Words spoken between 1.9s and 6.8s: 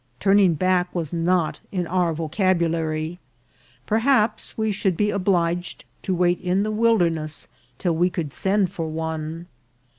vocabulary; perhaps we should be obliged to wait in the